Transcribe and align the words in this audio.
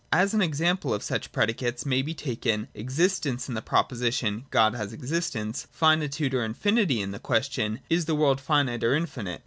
As 0.11 0.33
an 0.33 0.41
example 0.41 0.95
of 0.95 1.03
such 1.03 1.31
predicates 1.31 1.85
may 1.85 2.01
be 2.01 2.15
taken, 2.15 2.67
Existence, 2.73 3.47
in 3.47 3.53
the 3.53 3.61
proposition,' 3.61 4.45
God 4.49 4.73
has 4.73 4.93
existence:' 4.93 5.67
Finitude 5.79 6.33
or 6.33 6.43
Infinity, 6.43 7.01
as 7.01 7.03
in 7.03 7.11
the 7.11 7.19
question, 7.19 7.81
'Is 7.87 8.05
the 8.05 8.15
world 8.15 8.41
finite 8.41 8.83
or 8.83 8.95
infinite 8.95 9.39